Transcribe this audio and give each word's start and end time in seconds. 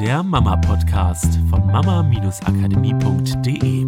der 0.00 0.22
Mama-Podcast 0.22 1.38
von 1.48 1.66
mama-akademie.de. 1.68 3.86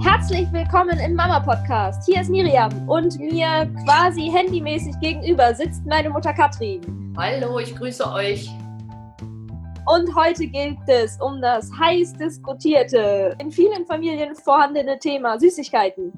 Herzlich 0.00 0.52
willkommen 0.52 1.00
im 1.00 1.14
Mama-Podcast. 1.14 2.06
Hier 2.06 2.20
ist 2.20 2.30
Miriam 2.30 2.70
und 2.88 3.18
mir 3.18 3.68
quasi 3.84 4.30
handymäßig 4.32 4.94
gegenüber 5.00 5.52
sitzt 5.52 5.84
meine 5.84 6.10
Mutter 6.10 6.32
Katrin. 6.32 7.12
Hallo, 7.16 7.58
ich 7.58 7.74
grüße 7.74 8.08
euch. 8.12 8.48
Und 9.86 10.14
heute 10.14 10.46
geht 10.46 10.78
es 10.86 11.20
um 11.20 11.42
das 11.42 11.68
heiß 11.76 12.12
diskutierte, 12.12 13.34
in 13.40 13.50
vielen 13.50 13.84
Familien 13.86 14.36
vorhandene 14.36 15.00
Thema 15.00 15.40
Süßigkeiten. 15.40 16.12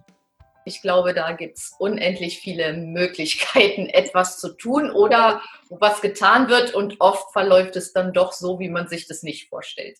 Ich 0.67 0.83
glaube, 0.83 1.15
da 1.15 1.31
gibt 1.31 1.59
es 1.59 1.73
unendlich 1.79 2.41
viele 2.41 2.73
Möglichkeiten, 2.73 3.87
etwas 3.89 4.39
zu 4.39 4.57
tun 4.57 4.91
oder 4.91 5.41
was 5.71 6.01
getan 6.01 6.49
wird 6.49 6.75
und 6.75 7.01
oft 7.01 7.33
verläuft 7.33 7.77
es 7.77 7.93
dann 7.93 8.13
doch 8.13 8.33
so, 8.33 8.59
wie 8.59 8.69
man 8.69 8.89
sich 8.89 9.07
das 9.07 9.23
nicht 9.23 9.49
vorstellt. 9.49 9.97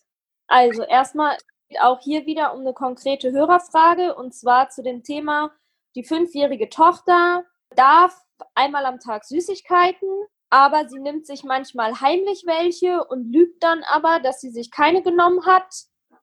Also 0.47 0.83
erstmal 0.83 1.37
auch 1.79 2.01
hier 2.01 2.25
wieder 2.25 2.53
um 2.53 2.61
eine 2.61 2.73
konkrete 2.73 3.31
Hörerfrage 3.31 4.15
und 4.15 4.33
zwar 4.35 4.69
zu 4.69 4.83
dem 4.83 5.03
Thema, 5.03 5.51
die 5.95 6.03
fünfjährige 6.03 6.69
Tochter 6.69 7.45
darf 7.75 8.13
einmal 8.53 8.85
am 8.85 8.99
Tag 8.99 9.23
Süßigkeiten, 9.23 10.09
aber 10.49 10.89
sie 10.89 10.99
nimmt 10.99 11.25
sich 11.25 11.45
manchmal 11.45 12.01
heimlich 12.01 12.43
welche 12.45 13.05
und 13.05 13.31
lügt 13.31 13.63
dann 13.63 13.83
aber, 13.83 14.19
dass 14.19 14.41
sie 14.41 14.51
sich 14.51 14.69
keine 14.69 15.01
genommen 15.01 15.45
hat, 15.45 15.73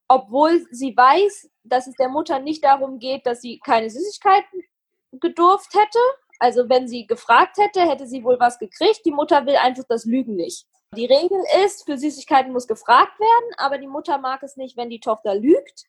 obwohl 0.06 0.66
sie 0.70 0.94
weiß, 0.94 1.50
dass 1.64 1.86
es 1.86 1.94
der 1.96 2.08
Mutter 2.08 2.38
nicht 2.38 2.64
darum 2.64 2.98
geht, 2.98 3.26
dass 3.26 3.40
sie 3.40 3.58
keine 3.58 3.90
Süßigkeiten 3.90 4.62
gedurft 5.12 5.74
hätte. 5.74 5.98
Also 6.38 6.68
wenn 6.68 6.88
sie 6.88 7.06
gefragt 7.06 7.56
hätte, 7.58 7.80
hätte 7.80 8.06
sie 8.06 8.24
wohl 8.24 8.38
was 8.38 8.58
gekriegt. 8.58 9.00
Die 9.04 9.12
Mutter 9.12 9.46
will 9.46 9.56
einfach 9.56 9.84
das 9.88 10.04
Lügen 10.04 10.36
nicht. 10.36 10.66
Die 10.94 11.06
Regel 11.06 11.42
ist, 11.64 11.84
für 11.84 11.98
Süßigkeiten 11.98 12.52
muss 12.52 12.68
gefragt 12.68 13.18
werden, 13.18 13.54
aber 13.56 13.78
die 13.78 13.86
Mutter 13.86 14.18
mag 14.18 14.42
es 14.42 14.56
nicht, 14.56 14.76
wenn 14.76 14.90
die 14.90 15.00
Tochter 15.00 15.34
lügt. 15.34 15.84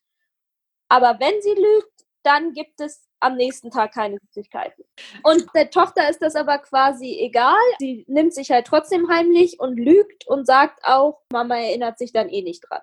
Aber 0.88 1.18
wenn 1.20 1.40
sie 1.42 1.54
lügt, 1.54 2.06
dann 2.22 2.52
gibt 2.52 2.80
es 2.80 3.06
am 3.20 3.36
nächsten 3.36 3.70
Tag 3.70 3.92
keine 3.92 4.18
Süßigkeiten. 4.28 4.84
Und 5.22 5.46
der 5.54 5.70
Tochter 5.70 6.08
ist 6.08 6.22
das 6.22 6.34
aber 6.34 6.58
quasi 6.58 7.18
egal. 7.20 7.56
Sie 7.78 8.04
nimmt 8.08 8.34
sich 8.34 8.50
halt 8.50 8.66
trotzdem 8.66 9.08
heimlich 9.08 9.60
und 9.60 9.76
lügt 9.76 10.26
und 10.26 10.46
sagt 10.46 10.84
auch, 10.84 11.20
Mama 11.32 11.56
erinnert 11.56 11.98
sich 11.98 12.12
dann 12.12 12.28
eh 12.28 12.42
nicht 12.42 12.64
dran. 12.68 12.82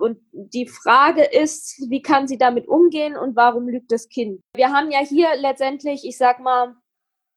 Und 0.00 0.20
die 0.32 0.66
Frage 0.66 1.24
ist, 1.24 1.80
wie 1.88 2.02
kann 2.02 2.28
sie 2.28 2.38
damit 2.38 2.68
umgehen 2.68 3.16
und 3.16 3.36
warum 3.36 3.68
lügt 3.68 3.92
das 3.92 4.08
Kind? 4.08 4.40
Wir 4.54 4.72
haben 4.72 4.90
ja 4.90 5.00
hier 5.00 5.36
letztendlich, 5.36 6.04
ich 6.04 6.16
sag 6.16 6.40
mal, 6.40 6.76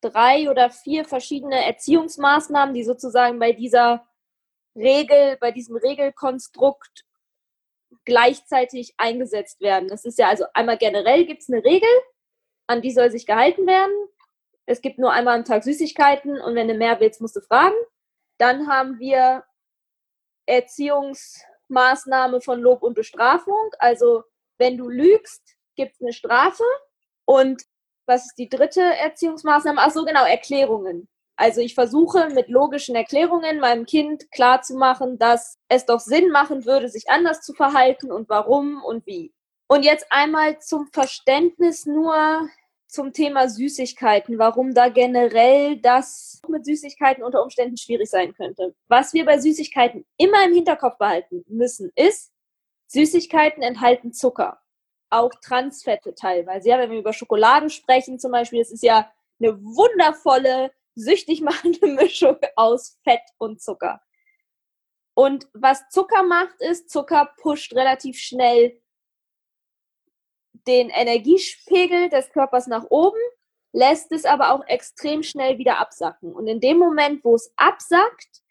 drei 0.01 0.49
oder 0.49 0.69
vier 0.69 1.05
verschiedene 1.05 1.65
Erziehungsmaßnahmen, 1.65 2.73
die 2.73 2.83
sozusagen 2.83 3.39
bei 3.39 3.53
dieser 3.53 4.07
Regel, 4.75 5.37
bei 5.39 5.51
diesem 5.51 5.77
Regelkonstrukt 5.77 7.05
gleichzeitig 8.03 8.93
eingesetzt 8.97 9.61
werden. 9.61 9.89
Das 9.89 10.05
ist 10.05 10.19
ja 10.19 10.27
also 10.27 10.45
einmal 10.53 10.77
generell 10.77 11.25
gibt 11.25 11.41
es 11.41 11.49
eine 11.49 11.63
Regel, 11.63 11.89
an 12.67 12.81
die 12.81 12.91
soll 12.91 13.09
sich 13.09 13.25
gehalten 13.25 13.65
werden. 13.65 13.93
Es 14.65 14.81
gibt 14.81 14.99
nur 14.99 15.11
einmal 15.11 15.37
am 15.37 15.45
Tag 15.45 15.63
Süßigkeiten 15.63 16.39
und 16.41 16.55
wenn 16.55 16.67
du 16.67 16.75
mehr 16.75 16.99
willst, 16.99 17.21
musst 17.21 17.35
du 17.35 17.41
fragen. 17.41 17.75
Dann 18.37 18.67
haben 18.67 18.99
wir 18.99 19.43
Erziehungs- 20.47 21.41
Maßnahme 21.69 22.41
von 22.41 22.61
Lob 22.61 22.83
und 22.83 22.93
Bestrafung. 22.93 23.71
Also 23.79 24.23
wenn 24.57 24.77
du 24.77 24.89
lügst, 24.89 25.41
gibt 25.75 25.95
es 25.95 26.01
eine 26.01 26.13
Strafe. 26.13 26.63
Und 27.25 27.63
was 28.05 28.25
ist 28.25 28.35
die 28.37 28.49
dritte 28.49 28.81
Erziehungsmaßnahme? 28.81 29.81
Ach 29.81 29.91
so, 29.91 30.05
genau, 30.05 30.25
Erklärungen. 30.25 31.07
Also 31.37 31.59
ich 31.59 31.75
versuche 31.75 32.29
mit 32.29 32.47
logischen 32.47 32.95
Erklärungen 32.95 33.59
meinem 33.59 33.85
Kind 33.85 34.31
klarzumachen, 34.31 35.17
dass 35.17 35.57
es 35.67 35.85
doch 35.85 35.99
Sinn 35.99 36.29
machen 36.29 36.65
würde, 36.65 36.87
sich 36.87 37.09
anders 37.09 37.41
zu 37.41 37.53
verhalten 37.53 38.11
und 38.11 38.29
warum 38.29 38.81
und 38.83 39.05
wie. 39.05 39.33
Und 39.67 39.83
jetzt 39.83 40.05
einmal 40.11 40.59
zum 40.59 40.87
Verständnis 40.87 41.85
nur 41.85 42.47
zum 42.95 43.13
Thema 43.13 43.49
Süßigkeiten, 43.49 44.39
warum 44.39 44.73
da 44.73 44.89
generell 44.89 45.77
das 45.77 46.41
mit 46.47 46.65
Süßigkeiten 46.65 47.23
unter 47.23 47.43
Umständen 47.43 47.77
schwierig 47.77 48.09
sein 48.09 48.33
könnte. 48.33 48.73
Was 48.87 49.13
wir 49.13 49.25
bei 49.25 49.37
Süßigkeiten 49.37 50.05
immer 50.17 50.45
im 50.45 50.53
Hinterkopf 50.53 50.97
behalten 50.97 51.43
müssen, 51.47 51.91
ist, 51.95 52.31
Süßigkeiten 52.87 53.61
enthalten 53.61 54.13
Zucker, 54.13 54.61
auch 55.09 55.31
Transfette 55.43 56.15
teilweise. 56.15 56.69
Ja, 56.69 56.79
wenn 56.79 56.91
wir 56.91 56.99
über 56.99 57.13
Schokolade 57.13 57.69
sprechen 57.69 58.17
zum 58.17 58.31
Beispiel, 58.31 58.59
das 58.59 58.71
ist 58.71 58.83
ja 58.83 59.11
eine 59.39 59.61
wundervolle, 59.61 60.71
süchtig 60.95 61.41
machende 61.41 61.85
Mischung 62.01 62.37
aus 62.55 62.97
Fett 63.03 63.23
und 63.37 63.61
Zucker. 63.61 64.01
Und 65.13 65.47
was 65.53 65.87
Zucker 65.89 66.23
macht, 66.23 66.61
ist, 66.61 66.89
Zucker 66.89 67.33
pusht 67.41 67.73
relativ 67.73 68.17
schnell 68.17 68.81
den 70.67 70.89
Energiepegel 70.89 72.09
des 72.09 72.29
Körpers 72.31 72.67
nach 72.67 72.85
oben, 72.89 73.19
lässt 73.73 74.11
es 74.11 74.25
aber 74.25 74.53
auch 74.53 74.65
extrem 74.67 75.21
schnell 75.21 75.57
wieder 75.57 75.79
absacken. 75.79 76.33
Und 76.33 76.47
in 76.47 76.61
dem 76.61 76.77
Moment, 76.77 77.23
wo 77.23 77.35
es 77.35 77.53
absackt, 77.57 78.41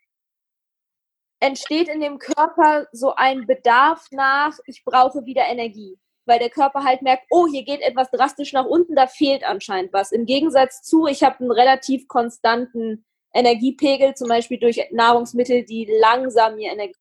entsteht 1.41 1.89
in 1.89 2.01
dem 2.01 2.19
Körper 2.19 2.87
so 2.93 3.15
ein 3.15 3.47
Bedarf 3.47 4.07
nach, 4.11 4.59
ich 4.67 4.85
brauche 4.85 5.25
wieder 5.25 5.47
Energie. 5.47 5.99
Weil 6.27 6.39
der 6.39 6.49
Körper 6.51 6.85
halt 6.85 7.03
merkt, 7.03 7.27
oh, 7.31 7.47
hier 7.47 7.65
geht 7.65 7.83
etwas 7.83 8.11
drastisch 8.11 8.55
nach 8.55 8.65
unten, 8.65 8.95
da 8.95 9.07
fehlt 9.07 9.45
anscheinend 9.45 9.93
was. 9.93 10.11
Im 10.11 10.25
Gegensatz 10.25 10.83
zu, 10.83 11.07
ich 11.07 11.23
habe 11.23 11.41
einen 11.41 11.51
relativ 11.51 12.09
konstanten 12.09 13.05
Energiepegel, 13.35 14.15
zum 14.15 14.29
Beispiel 14.29 14.59
durch 14.59 14.81
Nahrungsmittel, 14.91 15.65
die 15.65 15.87
langsam 16.01 16.55
mir 16.55 16.73
Energie 16.73 16.95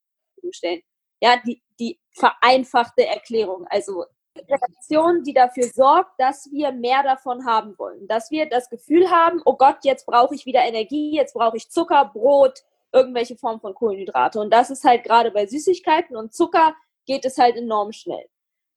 stellen. 0.51 0.81
Ja, 1.21 1.37
die, 1.45 1.61
die 1.79 2.01
vereinfachte 2.11 3.05
Erklärung. 3.05 3.65
Also 3.69 4.05
Reaktion, 4.35 5.23
die 5.23 5.33
dafür 5.33 5.65
sorgt, 5.65 6.19
dass 6.19 6.49
wir 6.51 6.71
mehr 6.71 7.03
davon 7.03 7.45
haben 7.45 7.77
wollen. 7.77 8.07
Dass 8.07 8.31
wir 8.31 8.47
das 8.47 8.69
Gefühl 8.69 9.09
haben, 9.09 9.41
oh 9.45 9.55
Gott, 9.55 9.77
jetzt 9.83 10.05
brauche 10.05 10.35
ich 10.35 10.45
wieder 10.45 10.61
Energie, 10.61 11.15
jetzt 11.15 11.33
brauche 11.33 11.57
ich 11.57 11.69
Zucker, 11.69 12.11
Brot, 12.13 12.63
irgendwelche 12.91 13.35
Formen 13.35 13.59
von 13.59 13.73
Kohlenhydrate. 13.73 14.39
Und 14.39 14.51
das 14.51 14.69
ist 14.69 14.83
halt 14.83 15.03
gerade 15.03 15.31
bei 15.31 15.45
Süßigkeiten 15.45 16.15
und 16.15 16.33
Zucker 16.33 16.75
geht 17.05 17.25
es 17.25 17.37
halt 17.37 17.57
enorm 17.57 17.91
schnell. 17.91 18.25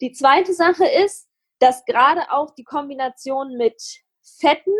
Die 0.01 0.13
zweite 0.13 0.53
Sache 0.53 0.87
ist, 0.87 1.29
dass 1.59 1.85
gerade 1.85 2.31
auch 2.31 2.51
die 2.51 2.65
Kombination 2.65 3.57
mit 3.57 3.81
Fetten 4.23 4.75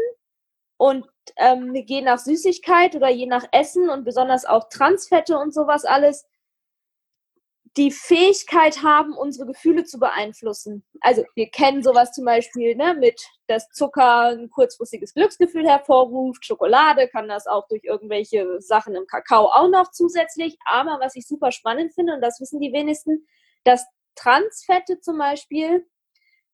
und 0.77 1.07
ähm, 1.37 1.75
je 1.75 2.03
nach 2.03 2.19
Süßigkeit 2.19 2.95
oder 2.95 3.09
je 3.09 3.27
nach 3.27 3.45
Essen 3.53 3.89
und 3.89 4.05
besonders 4.05 4.45
auch 4.45 4.69
Transfette 4.69 5.39
und 5.39 5.55
sowas 5.55 5.85
alles 5.85 6.27
die 7.77 7.91
Fähigkeit 7.91 8.83
haben, 8.83 9.13
unsere 9.13 9.47
Gefühle 9.47 9.85
zu 9.85 9.99
beeinflussen. 9.99 10.85
Also 11.01 11.25
wir 11.35 11.51
kennen 11.51 11.83
sowas 11.83 12.13
zum 12.13 12.25
Beispiel 12.25 12.75
ne, 12.75 12.95
mit, 12.95 13.21
dass 13.49 13.69
Zucker 13.69 14.31
ein 14.31 14.49
kurzfristiges 14.49 15.13
Glücksgefühl 15.13 15.69
hervorruft. 15.69 16.47
Schokolade 16.47 17.09
kann 17.09 17.29
das 17.29 17.47
auch 17.47 17.69
durch 17.69 17.85
irgendwelche 17.85 18.61
Sachen 18.61 18.95
im 18.95 19.07
Kakao 19.07 19.47
auch 19.47 19.69
noch 19.69 19.91
zusätzlich. 19.91 20.57
Aber 20.65 20.99
was 21.01 21.17
ich 21.17 21.27
super 21.27 21.53
spannend 21.53 21.93
finde, 21.95 22.15
und 22.15 22.23
das 22.23 22.41
wissen 22.41 22.61
die 22.61 22.73
wenigsten, 22.73 23.27
dass 23.65 23.85
Transfette 24.15 25.01
zum 25.01 25.19
Beispiel 25.19 25.87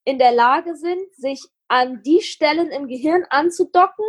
in 0.05 0.19
der 0.19 0.33
Lage 0.33 0.75
sind, 0.75 1.15
sich 1.15 1.45
an 1.69 2.03
die 2.03 2.21
Stellen 2.21 2.71
im 2.71 2.89
Gehirn 2.89 3.25
anzudocken, 3.31 4.05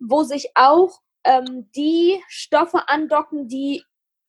wo 0.00 0.24
sich 0.24 0.50
auch 0.56 0.98
ähm, 1.22 1.70
die 1.76 2.20
Stoffe 2.26 2.88
andocken, 2.88 3.46
die 3.46 3.84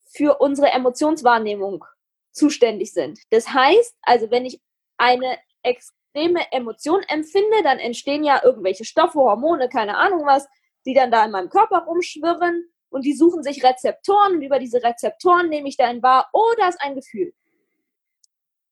für 0.05 0.37
unsere 0.39 0.69
Emotionswahrnehmung 0.71 1.83
zuständig 2.33 2.93
sind. 2.93 3.19
Das 3.29 3.47
heißt, 3.49 3.95
also 4.01 4.29
wenn 4.31 4.45
ich 4.45 4.59
eine 4.97 5.37
extreme 5.61 6.51
Emotion 6.51 7.01
empfinde, 7.07 7.63
dann 7.63 7.79
entstehen 7.79 8.23
ja 8.23 8.41
irgendwelche 8.43 8.85
Stoffe, 8.85 9.19
Hormone, 9.19 9.69
keine 9.69 9.97
Ahnung 9.97 10.25
was, 10.25 10.47
die 10.85 10.93
dann 10.93 11.11
da 11.11 11.23
in 11.25 11.31
meinem 11.31 11.49
Körper 11.49 11.85
rumschwirren 11.85 12.65
und 12.89 13.05
die 13.05 13.13
suchen 13.13 13.43
sich 13.43 13.63
Rezeptoren 13.63 14.35
und 14.35 14.41
über 14.41 14.59
diese 14.59 14.83
Rezeptoren 14.83 15.49
nehme 15.49 15.69
ich 15.69 15.77
dann 15.77 16.03
wahr, 16.03 16.29
oh, 16.33 16.53
da 16.57 16.67
ist 16.67 16.81
ein 16.81 16.95
Gefühl. 16.95 17.33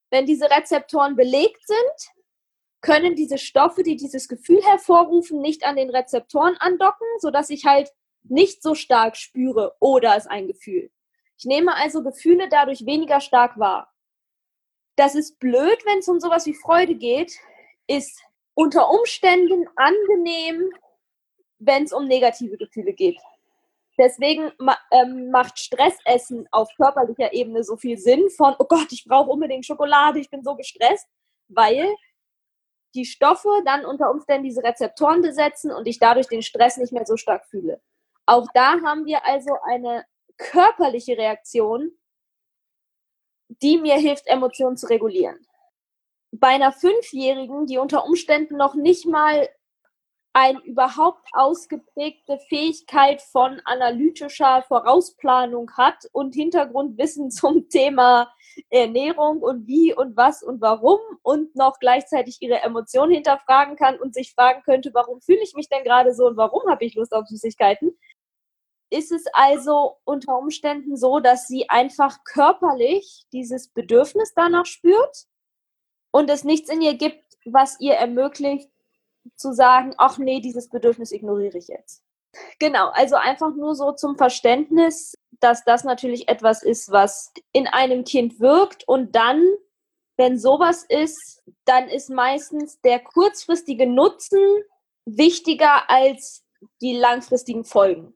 Wenn 0.09 0.25
diese 0.25 0.51
Rezeptoren 0.51 1.15
belegt 1.15 1.65
sind, 1.65 2.13
können 2.81 3.15
diese 3.15 3.37
Stoffe, 3.37 3.83
die 3.83 3.95
dieses 3.95 4.27
Gefühl 4.27 4.61
hervorrufen, 4.63 5.39
nicht 5.39 5.63
an 5.63 5.75
den 5.75 5.89
Rezeptoren 5.89 6.57
andocken, 6.57 7.07
sodass 7.19 7.49
ich 7.49 7.65
halt 7.65 7.91
nicht 8.23 8.61
so 8.61 8.75
stark 8.75 9.15
spüre, 9.15 9.75
oh, 9.79 9.99
da 9.99 10.15
ist 10.15 10.29
ein 10.29 10.47
Gefühl. 10.47 10.91
Ich 11.41 11.45
nehme 11.45 11.75
also 11.75 12.03
Gefühle 12.03 12.49
dadurch 12.49 12.85
weniger 12.85 13.19
stark 13.19 13.57
wahr. 13.57 13.91
Das 14.95 15.15
ist 15.15 15.39
blöd, 15.39 15.79
wenn 15.85 15.97
es 15.97 16.07
um 16.07 16.19
sowas 16.19 16.45
wie 16.45 16.53
Freude 16.53 16.93
geht, 16.93 17.33
ist 17.87 18.21
unter 18.53 18.91
Umständen 18.91 19.67
angenehm, 19.75 20.69
wenn 21.57 21.85
es 21.85 21.93
um 21.93 22.07
negative 22.07 22.57
Gefühle 22.57 22.93
geht. 22.93 23.17
Deswegen 23.97 24.51
ähm, 24.91 25.31
macht 25.31 25.57
Stressessen 25.57 26.47
auf 26.51 26.69
körperlicher 26.77 27.33
Ebene 27.33 27.63
so 27.63 27.75
viel 27.75 27.97
Sinn 27.97 28.29
von, 28.29 28.53
oh 28.59 28.65
Gott, 28.65 28.91
ich 28.91 29.05
brauche 29.05 29.31
unbedingt 29.31 29.65
Schokolade, 29.65 30.19
ich 30.19 30.29
bin 30.29 30.43
so 30.43 30.55
gestresst, 30.55 31.07
weil 31.47 31.89
die 32.93 33.05
Stoffe 33.05 33.49
dann 33.65 33.83
unter 33.83 34.11
Umständen 34.11 34.43
diese 34.43 34.63
Rezeptoren 34.63 35.23
besetzen 35.23 35.71
und 35.71 35.87
ich 35.87 35.97
dadurch 35.97 36.27
den 36.27 36.43
Stress 36.43 36.77
nicht 36.77 36.93
mehr 36.93 37.07
so 37.07 37.17
stark 37.17 37.47
fühle. 37.47 37.81
Auch 38.27 38.45
da 38.53 38.79
haben 38.81 39.05
wir 39.05 39.25
also 39.25 39.57
eine 39.63 40.05
körperliche 40.49 41.17
Reaktion, 41.17 41.91
die 43.61 43.77
mir 43.77 43.95
hilft, 43.95 44.27
Emotionen 44.27 44.77
zu 44.77 44.87
regulieren. 44.87 45.45
Bei 46.31 46.49
einer 46.49 46.71
Fünfjährigen, 46.71 47.67
die 47.67 47.77
unter 47.77 48.05
Umständen 48.05 48.57
noch 48.57 48.73
nicht 48.73 49.05
mal 49.05 49.49
eine 50.33 50.59
überhaupt 50.63 51.27
ausgeprägte 51.33 52.39
Fähigkeit 52.47 53.21
von 53.21 53.61
analytischer 53.65 54.63
Vorausplanung 54.67 55.71
hat 55.75 56.05
und 56.13 56.33
Hintergrundwissen 56.35 57.31
zum 57.31 57.67
Thema 57.69 58.31
Ernährung 58.69 59.41
und 59.41 59.67
wie 59.67 59.93
und 59.93 60.15
was 60.15 60.43
und 60.43 60.61
warum 60.61 60.99
und 61.21 61.55
noch 61.55 61.79
gleichzeitig 61.79 62.37
ihre 62.41 62.61
Emotionen 62.61 63.13
hinterfragen 63.13 63.75
kann 63.75 63.99
und 63.99 64.13
sich 64.13 64.33
fragen 64.33 64.61
könnte, 64.63 64.91
warum 64.93 65.21
fühle 65.21 65.41
ich 65.43 65.53
mich 65.53 65.69
denn 65.69 65.83
gerade 65.83 66.13
so 66.13 66.27
und 66.27 66.37
warum 66.37 66.61
habe 66.69 66.85
ich 66.85 66.95
Lust 66.95 67.13
auf 67.13 67.27
Süßigkeiten, 67.27 67.97
ist 68.91 69.11
es 69.11 69.25
also 69.33 69.97
unter 70.03 70.37
Umständen 70.37 70.97
so, 70.97 71.19
dass 71.19 71.47
sie 71.47 71.69
einfach 71.69 72.23
körperlich 72.23 73.25
dieses 73.31 73.69
Bedürfnis 73.69 74.33
danach 74.35 74.65
spürt 74.65 75.25
und 76.11 76.29
es 76.29 76.43
nichts 76.43 76.69
in 76.69 76.81
ihr 76.81 76.95
gibt, 76.95 77.23
was 77.45 77.79
ihr 77.79 77.93
ermöglicht, 77.93 78.69
zu 79.35 79.53
sagen, 79.53 79.93
ach 79.97 80.17
nee, 80.17 80.41
dieses 80.41 80.69
Bedürfnis 80.69 81.11
ignoriere 81.11 81.57
ich 81.57 81.67
jetzt. 81.67 82.03
Genau, 82.59 82.89
also 82.89 83.15
einfach 83.15 83.53
nur 83.55 83.75
so 83.75 83.91
zum 83.91 84.17
Verständnis, 84.17 85.15
dass 85.39 85.63
das 85.63 85.83
natürlich 85.83 86.27
etwas 86.27 86.63
ist, 86.63 86.91
was 86.91 87.31
in 87.51 87.67
einem 87.67 88.03
Kind 88.03 88.39
wirkt 88.39 88.87
und 88.87 89.15
dann, 89.15 89.43
wenn 90.17 90.37
sowas 90.37 90.85
ist, 90.87 91.43
dann 91.65 91.87
ist 91.87 92.09
meistens 92.09 92.79
der 92.81 92.99
kurzfristige 92.99 93.87
Nutzen 93.87 94.39
wichtiger 95.05 95.89
als 95.89 96.43
die 96.81 96.95
langfristigen 96.95 97.63
Folgen. 97.63 98.15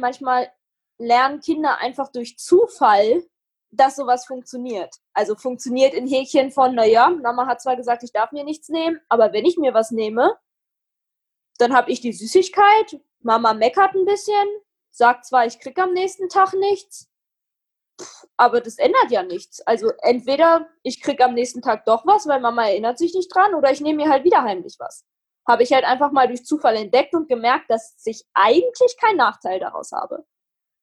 Manchmal 0.00 0.50
lernen 0.98 1.40
Kinder 1.40 1.78
einfach 1.78 2.10
durch 2.10 2.38
Zufall, 2.38 3.24
dass 3.70 3.96
sowas 3.96 4.26
funktioniert. 4.26 4.96
Also 5.12 5.36
funktioniert 5.36 5.94
in 5.94 6.06
Häkchen 6.06 6.50
von, 6.50 6.74
naja, 6.74 7.10
Mama 7.10 7.46
hat 7.46 7.62
zwar 7.62 7.76
gesagt, 7.76 8.02
ich 8.02 8.12
darf 8.12 8.32
mir 8.32 8.44
nichts 8.44 8.68
nehmen, 8.68 9.00
aber 9.08 9.32
wenn 9.32 9.44
ich 9.44 9.56
mir 9.56 9.74
was 9.74 9.90
nehme, 9.90 10.36
dann 11.58 11.74
habe 11.74 11.90
ich 11.90 12.00
die 12.00 12.12
Süßigkeit, 12.12 13.00
Mama 13.20 13.54
meckert 13.54 13.94
ein 13.94 14.06
bisschen, 14.06 14.48
sagt 14.90 15.26
zwar, 15.26 15.46
ich 15.46 15.60
krieg 15.60 15.78
am 15.78 15.92
nächsten 15.92 16.28
Tag 16.28 16.54
nichts, 16.54 17.08
aber 18.36 18.60
das 18.60 18.78
ändert 18.78 19.10
ja 19.10 19.22
nichts. 19.22 19.60
Also 19.62 19.92
entweder 20.00 20.68
ich 20.82 21.00
krieg 21.00 21.20
am 21.20 21.34
nächsten 21.34 21.62
Tag 21.62 21.84
doch 21.84 22.06
was, 22.06 22.26
weil 22.26 22.40
Mama 22.40 22.66
erinnert 22.66 22.98
sich 22.98 23.14
nicht 23.14 23.32
dran, 23.32 23.54
oder 23.54 23.70
ich 23.70 23.80
nehme 23.80 24.04
mir 24.04 24.10
halt 24.10 24.24
wieder 24.24 24.42
heimlich 24.42 24.76
was. 24.78 25.04
Habe 25.46 25.62
ich 25.62 25.72
halt 25.72 25.84
einfach 25.84 26.12
mal 26.12 26.28
durch 26.28 26.44
Zufall 26.44 26.76
entdeckt 26.76 27.14
und 27.14 27.28
gemerkt, 27.28 27.70
dass 27.70 28.00
ich 28.04 28.24
eigentlich 28.34 28.96
keinen 29.00 29.16
Nachteil 29.16 29.58
daraus 29.58 29.92
habe. 29.92 30.24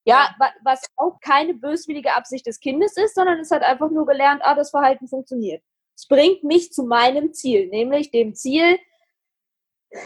Ja, 0.06 0.34
was 0.64 0.82
auch 0.96 1.20
keine 1.20 1.54
böswillige 1.54 2.16
Absicht 2.16 2.48
des 2.48 2.60
Kindes 2.60 2.96
ist, 2.96 3.16
sondern 3.16 3.40
es 3.40 3.52
hat 3.52 3.62
einfach 3.62 3.92
nur 3.92 4.06
gelernt, 4.06 4.42
ah, 4.44 4.56
das 4.56 4.70
Verhalten 4.70 5.08
funktioniert. 5.08 5.62
Es 5.98 6.08
bringt 6.08 6.44
mich 6.44 6.72
zu 6.72 6.84
meinem 6.84 7.34
Ziel, 7.34 7.68
nämlich 7.68 8.12
dem 8.12 8.34
Ziel 8.34 8.80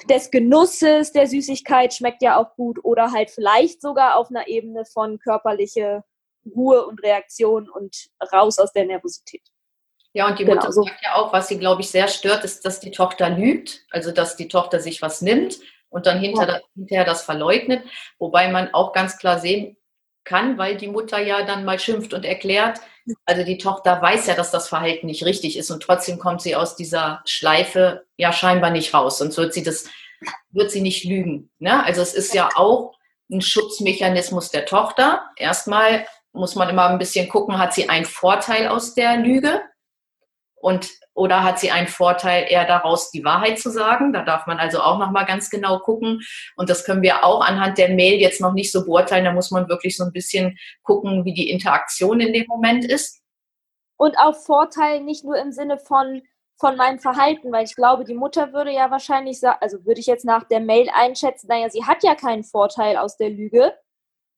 des 0.10 0.32
Genusses 0.32 1.12
der 1.12 1.28
Süßigkeit 1.28 1.94
schmeckt 1.94 2.22
ja 2.22 2.38
auch 2.38 2.56
gut 2.56 2.84
oder 2.84 3.12
halt 3.12 3.30
vielleicht 3.30 3.82
sogar 3.82 4.16
auf 4.16 4.30
einer 4.30 4.48
Ebene 4.48 4.86
von 4.86 5.20
körperliche 5.20 6.04
Ruhe 6.56 6.86
und 6.86 7.02
Reaktion 7.04 7.70
und 7.70 8.10
raus 8.32 8.60
aus 8.60 8.72
der 8.74 8.86
Nervosität. 8.86 9.51
Ja, 10.14 10.28
und 10.28 10.40
die 10.40 10.44
genau, 10.44 10.56
Mutter 10.56 10.72
sagt 10.72 11.00
ja 11.04 11.16
auch, 11.16 11.32
was 11.32 11.48
sie, 11.48 11.58
glaube 11.58 11.82
ich, 11.82 11.90
sehr 11.90 12.08
stört, 12.08 12.44
ist, 12.44 12.66
dass 12.66 12.80
die 12.80 12.92
Tochter 12.92 13.30
lügt, 13.30 13.82
also 13.92 14.12
dass 14.12 14.36
die 14.36 14.48
Tochter 14.48 14.80
sich 14.80 15.02
was 15.02 15.22
nimmt 15.22 15.60
und 15.90 16.06
dann 16.06 16.20
hinter, 16.20 16.48
ja. 16.48 16.60
hinterher 16.76 17.06
das 17.06 17.24
verleugnet, 17.24 17.84
wobei 18.20 18.50
man 18.50 18.74
auch 18.74 18.94
ganz 18.94 19.18
klar 19.18 19.40
sehen 19.40 19.78
kann, 20.24 20.58
weil 20.58 20.78
die 20.78 20.88
Mutter 20.88 21.20
ja 21.20 21.44
dann 21.44 21.66
mal 21.66 21.80
schimpft 21.80 22.14
und 22.14 22.26
erklärt, 22.26 22.80
also 23.26 23.44
die 23.44 23.58
Tochter 23.58 24.02
weiß 24.02 24.28
ja, 24.28 24.36
dass 24.36 24.52
das 24.52 24.68
Verhalten 24.68 25.08
nicht 25.08 25.26
richtig 25.26 25.58
ist 25.58 25.72
und 25.72 25.82
trotzdem 25.82 26.20
kommt 26.20 26.42
sie 26.42 26.56
aus 26.56 26.76
dieser 26.76 27.22
Schleife 27.26 28.06
ja 28.18 28.32
scheinbar 28.32 28.70
nicht 28.70 28.94
raus. 28.94 29.18
Sonst 29.18 29.38
wird 29.38 29.54
sie 29.54 29.64
das, 29.64 29.90
wird 30.52 30.72
sie 30.72 30.82
nicht 30.82 31.04
lügen. 31.04 31.50
Ne? 31.60 31.84
Also 31.84 32.02
es 32.02 32.14
ist 32.14 32.34
ja 32.34 32.50
auch 32.56 32.98
ein 33.32 33.42
Schutzmechanismus 33.42 34.52
der 34.52 34.66
Tochter. 34.66 35.26
Erstmal 35.38 36.06
muss 36.34 36.56
man 36.56 36.70
immer 36.70 36.88
ein 36.90 37.00
bisschen 37.00 37.28
gucken, 37.28 37.58
hat 37.58 37.74
sie 37.74 37.90
einen 37.90 38.06
Vorteil 38.06 38.68
aus 38.68 38.94
der 38.94 39.18
Lüge? 39.18 39.62
Und 40.62 40.90
oder 41.14 41.44
hat 41.44 41.60
sie 41.60 41.72
einen 41.72 41.88
Vorteil, 41.88 42.46
eher 42.50 42.66
daraus 42.66 43.12
die 43.12 43.26
Wahrheit 43.26 43.60
zu 43.60 43.70
sagen? 43.70 44.14
Da 44.14 44.24
darf 44.24 44.48
man 44.48 44.60
also 44.60 44.80
auch 44.80 44.98
noch 44.98 45.12
mal 45.12 45.26
ganz 45.26 45.50
genau 45.50 45.80
gucken. 45.80 46.22
Und 46.56 46.70
das 46.70 46.86
können 46.86 47.02
wir 47.02 47.26
auch 47.26 47.42
anhand 47.42 47.78
der 47.78 47.90
Mail 47.90 48.20
jetzt 48.20 48.40
noch 48.40 48.54
nicht 48.54 48.72
so 48.72 48.86
beurteilen. 48.86 49.26
Da 49.26 49.34
muss 49.34 49.52
man 49.52 49.68
wirklich 49.68 49.98
so 49.98 50.06
ein 50.06 50.14
bisschen 50.14 50.58
gucken, 50.84 51.26
wie 51.26 51.34
die 51.34 51.50
Interaktion 51.50 52.22
in 52.22 52.32
dem 52.32 52.46
Moment 52.48 52.86
ist. 52.86 53.22
Und 53.98 54.18
auch 54.18 54.36
Vorteil 54.36 55.02
nicht 55.02 55.26
nur 55.26 55.38
im 55.38 55.52
Sinne 55.52 55.78
von 55.78 56.22
von 56.62 56.78
meinem 56.78 57.00
Verhalten, 57.00 57.52
weil 57.52 57.66
ich 57.66 57.76
glaube, 57.76 58.06
die 58.06 58.14
Mutter 58.14 58.54
würde 58.54 58.72
ja 58.72 58.92
wahrscheinlich 58.92 59.40
sagen, 59.40 59.58
also 59.62 59.84
würde 59.84 60.00
ich 60.00 60.06
jetzt 60.06 60.26
nach 60.26 60.44
der 60.44 60.60
Mail 60.60 60.90
einschätzen, 60.94 61.48
naja, 61.48 61.72
sie 61.72 61.86
hat 61.86 62.04
ja 62.04 62.14
keinen 62.14 62.44
Vorteil 62.44 62.98
aus 62.98 63.18
der 63.18 63.32
Lüge, 63.32 63.74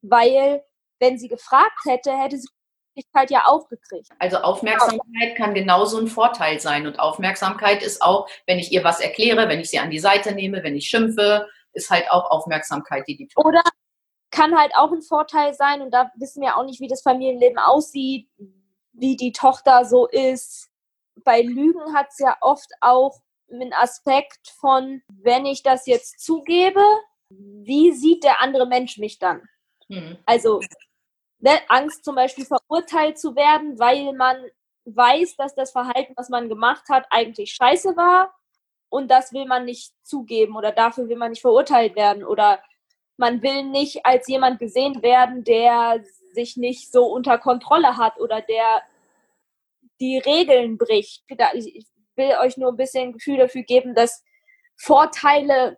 weil 0.02 0.64
wenn 1.00 1.18
sie 1.18 1.28
gefragt 1.28 1.82
hätte, 1.86 2.14
hätte 2.14 2.38
sie 2.38 2.48
Aufmerksamkeit 2.94 3.32
ja 3.32 3.44
aufgekriegt. 3.46 4.10
Also 4.20 4.38
Aufmerksamkeit 4.38 5.36
kann 5.36 5.54
genauso 5.54 6.00
ein 6.00 6.08
Vorteil 6.08 6.60
sein. 6.60 6.86
Und 6.86 7.00
Aufmerksamkeit 7.00 7.84
ist 7.84 8.02
auch, 8.02 8.28
wenn 8.46 8.60
ich 8.60 8.72
ihr 8.72 8.84
was 8.84 9.00
erkläre, 9.00 9.50
wenn 9.50 9.60
ich 9.60 9.70
sie 9.70 9.80
an 9.80 9.90
die 9.90 10.00
Seite 10.00 10.34
nehme, 10.34 10.64
wenn 10.64 10.76
ich 10.76 10.88
schimpfe, 10.88 11.48
ist 11.74 11.90
halt 11.90 12.10
auch 12.12 12.30
Aufmerksamkeit, 12.30 13.08
die 13.08 13.18
die 13.18 13.30
Oder 13.36 13.64
kann 14.32 14.58
halt 14.58 14.76
auch 14.76 14.92
ein 14.92 15.02
Vorteil 15.02 15.54
sein, 15.54 15.82
und 15.82 15.92
da 15.92 16.12
wissen 16.16 16.42
wir 16.42 16.58
auch 16.58 16.66
nicht, 16.66 16.80
wie 16.80 16.88
das 16.88 17.02
Familienleben 17.02 17.60
aussieht, 17.60 18.28
wie 18.94 19.16
die 19.16 19.32
Tochter 19.32 19.86
so 19.86 20.08
ist. 20.08 20.70
Bei 21.24 21.42
Lügen 21.42 21.96
hat 21.96 22.08
es 22.10 22.20
ja 22.20 22.38
oft 22.42 22.70
auch 22.82 23.20
einen 23.52 23.74
Aspekt 23.74 24.50
von, 24.60 25.02
wenn 25.08 25.46
ich 25.46 25.62
das 25.62 25.86
jetzt 25.86 26.20
zugebe, 26.20 26.84
wie 27.30 27.92
sieht 27.92 28.24
der 28.24 28.42
andere 28.42 28.68
Mensch 28.68 28.98
mich 28.98 29.20
dann? 29.20 29.48
Hm. 29.90 30.18
Also 30.26 30.62
ne, 31.44 31.60
Angst 31.68 32.06
zum 32.06 32.16
Beispiel 32.16 32.46
verurteilt 32.46 33.20
zu 33.20 33.36
werden, 33.36 33.78
weil 33.78 34.14
man 34.14 34.38
weiß, 34.86 35.36
dass 35.36 35.54
das 35.54 35.72
Verhalten, 35.72 36.14
was 36.16 36.30
man 36.30 36.50
gemacht 36.50 36.88
hat, 36.90 37.06
eigentlich 37.10 37.54
scheiße 37.54 37.96
war 37.98 38.34
und 38.90 39.12
das 39.12 39.34
will 39.34 39.46
man 39.46 39.66
nicht 39.66 39.94
zugeben 40.04 40.56
oder 40.56 40.72
dafür 40.72 41.10
will 41.10 41.18
man 41.18 41.32
nicht 41.32 41.42
verurteilt 41.42 41.96
werden 41.96 42.24
oder 42.24 42.62
man 43.18 43.42
will 43.44 43.64
nicht 43.64 44.06
als 44.06 44.28
jemand 44.28 44.60
gesehen 44.60 45.02
werden, 45.04 45.44
der 45.44 46.04
sich 46.34 46.58
nicht 46.58 46.92
so 46.92 47.06
unter 47.06 47.38
Kontrolle 47.38 47.98
hat 47.98 48.20
oder 48.20 48.42
der 48.42 48.82
die 50.00 50.18
Regeln 50.18 50.78
bricht. 50.78 51.24
Ich 51.54 51.88
will 52.16 52.32
euch 52.42 52.58
nur 52.58 52.70
ein 52.70 52.78
bisschen 52.78 53.14
Gefühl 53.14 53.38
dafür 53.38 53.64
geben, 53.64 53.94
dass 53.96 54.24
Vorteile 54.76 55.78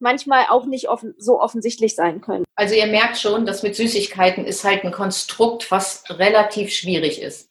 manchmal 0.00 0.46
auch 0.48 0.66
nicht 0.66 0.88
offen, 0.88 1.14
so 1.18 1.40
offensichtlich 1.40 1.94
sein 1.94 2.20
können. 2.20 2.44
Also 2.54 2.74
ihr 2.74 2.86
merkt 2.86 3.18
schon, 3.18 3.46
dass 3.46 3.62
mit 3.62 3.76
Süßigkeiten 3.76 4.44
ist 4.44 4.64
halt 4.64 4.84
ein 4.84 4.92
Konstrukt, 4.92 5.70
was 5.70 6.04
relativ 6.08 6.72
schwierig 6.72 7.20
ist. 7.20 7.50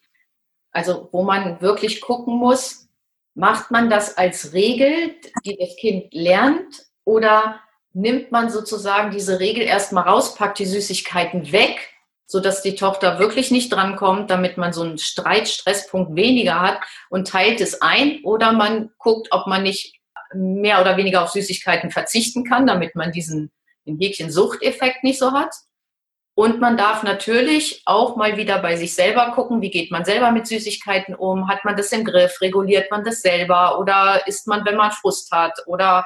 Also 0.72 1.10
wo 1.12 1.24
man 1.24 1.62
wirklich 1.62 2.02
gucken 2.02 2.36
muss, 2.36 2.88
macht 3.34 3.72
man 3.72 3.90
das 3.90 4.18
als 4.18 4.54
Regel, 4.54 5.16
die 5.46 5.58
das 5.58 5.76
Kind 5.78 6.14
lernt, 6.14 6.88
oder 7.06 7.62
nimmt 7.94 8.32
man 8.32 8.50
sozusagen 8.50 9.12
diese 9.12 9.40
Regel 9.40 9.64
erstmal 9.64 10.04
raus, 10.04 10.36
packt 10.36 10.60
die 10.60 10.66
Süßigkeiten 10.66 11.52
weg, 11.52 11.94
sodass 12.26 12.62
die 12.62 12.76
Tochter 12.76 13.20
wirklich 13.20 13.50
nicht 13.50 13.72
drankommt, 13.72 14.30
damit 14.30 14.58
man 14.58 14.74
so 14.74 14.82
einen 14.82 14.98
Streitstresspunkt 14.98 16.16
weniger 16.16 16.60
hat 16.60 16.80
und 17.10 17.28
teilt 17.28 17.62
es 17.62 17.82
ein, 17.82 18.20
oder 18.24 18.52
man 18.52 18.92
guckt, 18.98 19.30
ob 19.32 19.48
man 19.48 19.64
nicht 19.64 19.97
mehr 20.38 20.82
oder 20.82 20.98
weniger 20.98 21.24
auf 21.24 21.32
Süßigkeiten 21.32 21.92
verzichten 21.92 22.44
kann, 22.44 22.68
damit 22.68 22.96
man 22.96 23.12
diesen 23.12 23.52
den 23.88 23.98
Häkchen 24.00 24.30
Suchteffekt 24.30 25.04
nicht 25.04 25.20
so 25.20 25.32
hat. 25.32 25.54
Und 26.36 26.60
man 26.60 26.78
darf 26.78 27.02
natürlich 27.02 27.82
auch 27.86 28.16
mal 28.16 28.38
wieder 28.38 28.60
bei 28.60 28.76
sich 28.76 28.94
selber 28.94 29.32
gucken, 29.32 29.62
wie 29.62 29.72
geht 29.72 29.90
man 29.90 30.06
selber 30.06 30.32
mit 30.32 30.46
Süßigkeiten 30.46 31.16
um? 31.16 31.48
Hat 31.48 31.66
man 31.66 31.76
das 31.76 31.92
im 31.92 32.06
Griff? 32.06 32.40
Reguliert 32.42 32.92
man 32.92 33.04
das 33.04 33.22
selber? 33.22 33.80
Oder 33.80 34.28
isst 34.28 34.46
man, 34.46 34.64
wenn 34.64 34.76
man 34.76 34.92
Frust 34.92 35.32
hat? 35.32 35.54
Oder 35.66 36.06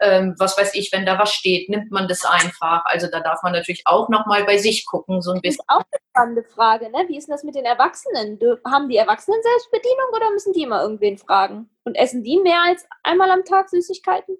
ähm, 0.00 0.34
was 0.38 0.56
weiß 0.56 0.74
ich, 0.74 0.90
wenn 0.92 1.04
da 1.04 1.18
was 1.18 1.32
steht, 1.32 1.68
nimmt 1.68 1.90
man 1.90 2.08
das 2.08 2.24
einfach. 2.24 2.84
Also 2.86 3.06
da 3.06 3.20
darf 3.20 3.42
man 3.42 3.52
natürlich 3.52 3.82
auch 3.84 4.08
nochmal 4.08 4.44
bei 4.44 4.56
sich 4.56 4.86
gucken, 4.86 5.20
so 5.20 5.32
ein 5.32 5.40
bisschen. 5.42 5.62
Das 5.68 5.76
ist 5.76 5.82
auch 5.82 5.92
eine 5.92 6.00
spannende 6.10 6.44
Frage, 6.44 6.90
ne? 6.90 7.04
Wie 7.08 7.18
ist 7.18 7.28
denn 7.28 7.34
das 7.34 7.44
mit 7.44 7.54
den 7.54 7.66
Erwachsenen? 7.66 8.38
Haben 8.66 8.88
die 8.88 8.96
Erwachsenen 8.96 9.42
Selbstbedienung 9.42 10.06
oder 10.14 10.30
müssen 10.32 10.54
die 10.54 10.62
immer 10.62 10.82
irgendwen 10.82 11.18
fragen? 11.18 11.68
Und 11.84 11.96
essen 11.96 12.24
die 12.24 12.38
mehr 12.38 12.62
als 12.66 12.86
einmal 13.02 13.30
am 13.30 13.44
Tag 13.44 13.68
Süßigkeiten? 13.68 14.38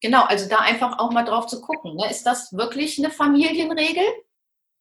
Genau, 0.00 0.24
also 0.24 0.48
da 0.48 0.58
einfach 0.58 0.98
auch 0.98 1.10
mal 1.12 1.24
drauf 1.24 1.46
zu 1.46 1.62
gucken. 1.62 1.96
Ne? 1.96 2.10
Ist 2.10 2.24
das 2.24 2.52
wirklich 2.52 2.98
eine 2.98 3.10
Familienregel? 3.10 4.04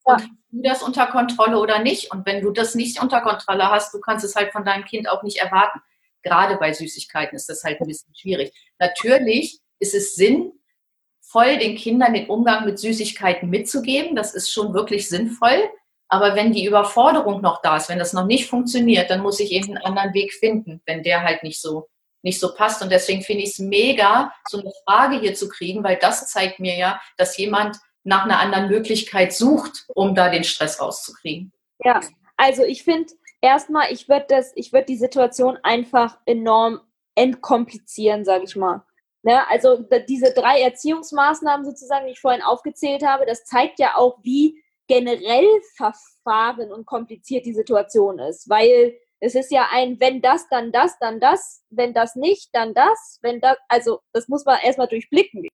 Und 0.04 0.22
hast 0.22 0.30
du 0.52 0.62
das 0.62 0.84
unter 0.84 1.08
Kontrolle 1.08 1.58
oder 1.60 1.80
nicht? 1.80 2.12
Und 2.12 2.26
wenn 2.26 2.42
du 2.42 2.52
das 2.52 2.76
nicht 2.76 3.02
unter 3.02 3.22
Kontrolle 3.22 3.72
hast, 3.72 3.94
du 3.94 4.02
kannst 4.02 4.26
es 4.26 4.36
halt 4.36 4.52
von 4.52 4.66
deinem 4.66 4.84
Kind 4.84 5.08
auch 5.08 5.24
nicht 5.24 5.38
erwarten. 5.38 5.80
Gerade 6.24 6.58
bei 6.58 6.74
Süßigkeiten 6.74 7.38
ist 7.38 7.48
das 7.48 7.64
halt 7.64 7.80
ein 7.80 7.88
bisschen 7.88 8.14
schwierig. 8.14 8.54
Natürlich 8.80 9.62
ist 9.84 9.94
es 9.94 10.16
sinnvoll, 10.16 11.58
den 11.60 11.76
Kindern 11.76 12.14
den 12.14 12.30
Umgang 12.30 12.66
mit 12.66 12.80
Süßigkeiten 12.80 13.50
mitzugeben. 13.50 14.16
Das 14.16 14.34
ist 14.34 14.52
schon 14.52 14.74
wirklich 14.74 15.10
sinnvoll. 15.10 15.70
Aber 16.08 16.36
wenn 16.36 16.54
die 16.54 16.66
Überforderung 16.66 17.42
noch 17.42 17.62
da 17.62 17.78
ist, 17.78 17.90
wenn 17.90 18.00
das 18.00 18.14
noch 18.14 18.26
nicht 18.26 18.50
funktioniert, 18.50 19.10
dann 19.10 19.22
muss 19.22 19.40
ich 19.40 19.52
eben 19.52 19.76
einen 19.76 19.86
anderen 19.86 20.14
Weg 20.14 20.34
finden, 20.34 20.82
wenn 20.86 21.04
der 21.04 21.24
halt 21.24 21.44
nicht 21.44 21.60
so, 21.60 21.90
nicht 22.22 22.40
so 22.40 22.54
passt. 22.54 22.82
Und 22.82 22.92
deswegen 22.92 23.24
finde 23.24 23.44
ich 23.44 23.52
es 23.52 23.60
mega, 23.60 24.32
so 24.48 24.60
eine 24.60 24.72
Frage 24.86 25.20
hier 25.20 25.34
zu 25.34 25.50
kriegen, 25.50 25.84
weil 25.84 25.98
das 25.98 26.32
zeigt 26.32 26.60
mir 26.60 26.76
ja, 26.78 27.02
dass 27.18 27.38
jemand 27.38 27.78
nach 28.04 28.26
einer 28.26 28.40
anderen 28.40 28.70
Möglichkeit 28.70 29.34
sucht, 29.34 29.86
um 29.88 30.14
da 30.16 30.30
den 30.30 30.44
Stress 30.44 30.80
rauszukriegen. 30.80 31.52
Ja, 31.84 32.00
also 32.38 32.64
ich 32.64 32.84
finde 32.84 33.14
erstmal, 33.42 33.92
ich 33.92 34.08
würde 34.08 34.26
das, 34.30 34.52
ich 34.56 34.72
würde 34.72 34.86
die 34.86 34.98
Situation 34.98 35.58
einfach 35.64 36.18
enorm 36.26 36.82
entkomplizieren, 37.16 38.26
sage 38.26 38.46
ich 38.46 38.56
mal. 38.56 38.84
Ne? 39.24 39.48
Also 39.50 39.86
diese 40.08 40.34
drei 40.34 40.62
Erziehungsmaßnahmen 40.62 41.66
sozusagen, 41.66 42.06
die 42.06 42.12
ich 42.12 42.20
vorhin 42.20 42.42
aufgezählt 42.42 43.06
habe, 43.06 43.26
das 43.26 43.46
zeigt 43.46 43.80
ja 43.80 43.96
auch, 43.96 44.20
wie 44.22 44.62
generell 44.88 45.48
verfahren 45.76 46.72
und 46.72 46.86
kompliziert 46.86 47.46
die 47.46 47.54
Situation 47.54 48.20
ist, 48.20 48.50
weil 48.50 48.98
es 49.22 49.36
ist 49.36 49.52
ja 49.52 49.70
ein, 49.72 49.98
wenn 50.02 50.22
das, 50.22 50.50
dann 50.50 50.74
das, 50.74 51.00
dann 51.00 51.22
das, 51.22 51.64
wenn 51.70 51.94
das 51.94 52.16
nicht, 52.16 52.50
dann 52.52 52.74
das, 52.74 53.20
wenn 53.22 53.40
das, 53.40 53.56
also 53.70 54.02
das 54.12 54.28
muss 54.28 54.44
man 54.44 54.60
erstmal 54.62 54.90
durchblicken. 54.90 55.48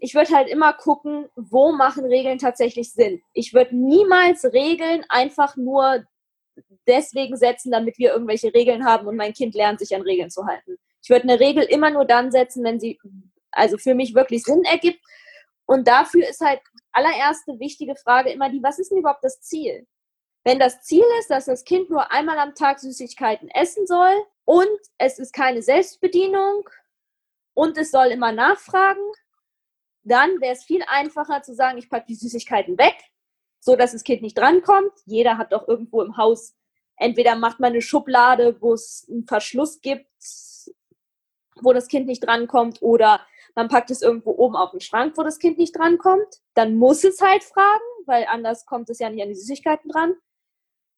Ich 0.00 0.14
würde 0.14 0.36
halt 0.36 0.48
immer 0.48 0.74
gucken, 0.74 1.26
wo 1.34 1.72
machen 1.72 2.04
Regeln 2.04 2.36
tatsächlich 2.36 2.92
Sinn. 2.92 3.22
Ich 3.32 3.54
würde 3.54 3.74
niemals 3.74 4.44
Regeln 4.44 5.06
einfach 5.08 5.56
nur 5.56 6.04
deswegen 6.86 7.38
setzen, 7.38 7.70
damit 7.70 7.96
wir 7.96 8.12
irgendwelche 8.12 8.52
Regeln 8.52 8.84
haben 8.84 9.06
und 9.06 9.16
mein 9.16 9.32
Kind 9.32 9.54
lernt, 9.54 9.78
sich 9.80 9.94
an 9.94 10.02
Regeln 10.02 10.30
zu 10.30 10.44
halten. 10.44 10.76
Ich 11.06 11.10
würde 11.10 11.22
eine 11.28 11.38
Regel 11.38 11.62
immer 11.62 11.90
nur 11.90 12.04
dann 12.04 12.32
setzen, 12.32 12.64
wenn 12.64 12.80
sie 12.80 12.98
also 13.52 13.78
für 13.78 13.94
mich 13.94 14.16
wirklich 14.16 14.42
Sinn 14.42 14.64
ergibt. 14.64 14.98
Und 15.64 15.86
dafür 15.86 16.28
ist 16.28 16.40
halt 16.40 16.60
allererste 16.90 17.60
wichtige 17.60 17.94
Frage 17.94 18.30
immer 18.30 18.50
die, 18.50 18.60
was 18.60 18.80
ist 18.80 18.90
denn 18.90 18.98
überhaupt 18.98 19.22
das 19.22 19.40
Ziel? 19.40 19.86
Wenn 20.42 20.58
das 20.58 20.82
Ziel 20.82 21.04
ist, 21.20 21.30
dass 21.30 21.44
das 21.44 21.62
Kind 21.62 21.90
nur 21.90 22.10
einmal 22.10 22.40
am 22.40 22.56
Tag 22.56 22.80
Süßigkeiten 22.80 23.48
essen 23.50 23.86
soll 23.86 24.16
und 24.46 24.80
es 24.98 25.20
ist 25.20 25.32
keine 25.32 25.62
Selbstbedienung 25.62 26.68
und 27.54 27.78
es 27.78 27.92
soll 27.92 28.06
immer 28.06 28.32
nachfragen, 28.32 29.12
dann 30.02 30.40
wäre 30.40 30.54
es 30.54 30.64
viel 30.64 30.82
einfacher 30.88 31.40
zu 31.40 31.54
sagen, 31.54 31.78
ich 31.78 31.88
packe 31.88 32.06
die 32.08 32.16
Süßigkeiten 32.16 32.78
weg, 32.78 32.96
so 33.60 33.76
dass 33.76 33.92
das 33.92 34.02
Kind 34.02 34.22
nicht 34.22 34.36
drankommt. 34.36 34.90
Jeder 35.04 35.38
hat 35.38 35.52
doch 35.52 35.68
irgendwo 35.68 36.02
im 36.02 36.16
Haus, 36.16 36.56
entweder 36.96 37.36
macht 37.36 37.60
man 37.60 37.74
eine 37.74 37.80
Schublade, 37.80 38.60
wo 38.60 38.72
es 38.72 39.06
einen 39.08 39.24
Verschluss 39.24 39.80
gibt, 39.80 40.10
wo 41.60 41.72
das 41.72 41.88
Kind 41.88 42.06
nicht 42.06 42.26
drankommt 42.26 42.82
oder 42.82 43.20
man 43.54 43.68
packt 43.68 43.90
es 43.90 44.02
irgendwo 44.02 44.32
oben 44.32 44.54
auf 44.54 44.72
den 44.72 44.80
Schrank, 44.80 45.14
wo 45.16 45.22
das 45.22 45.38
Kind 45.38 45.58
nicht 45.58 45.76
drankommt. 45.76 46.40
Dann 46.54 46.76
muss 46.76 47.04
es 47.04 47.20
halt 47.22 47.42
fragen, 47.42 47.84
weil 48.04 48.26
anders 48.28 48.66
kommt 48.66 48.90
es 48.90 48.98
ja 48.98 49.08
nicht 49.08 49.22
an 49.22 49.28
die 49.28 49.34
Süßigkeiten 49.34 49.90
dran. 49.90 50.14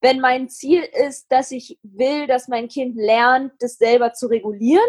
Wenn 0.01 0.19
mein 0.19 0.49
Ziel 0.49 0.83
ist, 1.07 1.31
dass 1.31 1.51
ich 1.51 1.79
will, 1.83 2.27
dass 2.27 2.47
mein 2.47 2.67
Kind 2.67 2.95
lernt, 2.95 3.53
das 3.59 3.77
selber 3.77 4.13
zu 4.13 4.27
regulieren, 4.27 4.87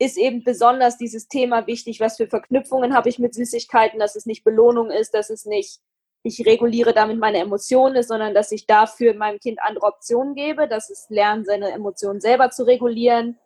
ist 0.00 0.16
eben 0.16 0.44
besonders 0.44 0.96
dieses 0.96 1.26
Thema 1.26 1.66
wichtig, 1.66 2.00
was 2.00 2.16
für 2.16 2.28
Verknüpfungen 2.28 2.94
habe 2.94 3.08
ich 3.08 3.18
mit 3.18 3.34
Süßigkeiten, 3.34 3.98
dass 3.98 4.14
es 4.14 4.26
nicht 4.26 4.44
Belohnung 4.44 4.90
ist, 4.90 5.14
dass 5.14 5.28
es 5.30 5.44
nicht, 5.44 5.80
ich 6.22 6.44
reguliere 6.46 6.92
damit 6.92 7.18
meine 7.18 7.38
Emotionen 7.38 7.96
ist, 7.96 8.08
sondern 8.08 8.32
dass 8.32 8.52
ich 8.52 8.66
dafür 8.66 9.14
meinem 9.14 9.40
Kind 9.40 9.58
andere 9.60 9.86
Optionen 9.86 10.34
gebe, 10.34 10.68
dass 10.68 10.88
es 10.88 11.06
lernt, 11.08 11.46
seine 11.46 11.72
Emotionen 11.72 12.20
selber 12.20 12.50
zu 12.50 12.64
regulieren, 12.64 13.38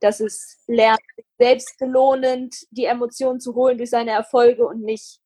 dass 0.00 0.20
es 0.20 0.62
lernt, 0.66 1.00
selbst 1.38 1.78
belohnend 1.78 2.54
die 2.70 2.84
Emotionen 2.84 3.40
zu 3.40 3.54
holen 3.54 3.78
durch 3.78 3.90
seine 3.90 4.12
Erfolge 4.12 4.66
und 4.66 4.82
nicht 4.82 5.18